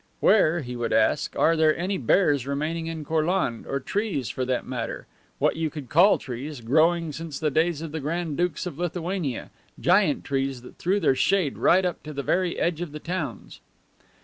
'Where, 0.19 0.61
he 0.61 0.75
would 0.75 0.93
ask, 0.93 1.37
are 1.37 1.55
there 1.55 1.77
any 1.77 1.99
bears 1.99 2.47
remaining 2.47 2.87
in 2.87 3.05
Courlande, 3.05 3.67
or 3.67 3.79
trees 3.79 4.29
for 4.29 4.43
that 4.45 4.65
matter, 4.65 5.05
what 5.37 5.57
you 5.57 5.69
could 5.69 5.89
call 5.89 6.17
trees, 6.17 6.59
growing 6.61 7.11
since 7.11 7.39
the 7.39 7.51
days 7.51 7.83
of 7.83 7.91
the 7.91 7.99
grand 7.99 8.35
dukes 8.35 8.65
of 8.65 8.79
Lithuania, 8.79 9.51
giant 9.79 10.23
trees 10.23 10.63
that 10.63 10.79
threw 10.79 10.99
their 10.99 11.13
shade 11.13 11.55
right 11.59 11.85
up 11.85 12.01
to 12.01 12.13
the 12.13 12.23
very 12.23 12.57
edge 12.57 12.81
of 12.81 12.93
the 12.93 12.99
towns? 12.99 13.59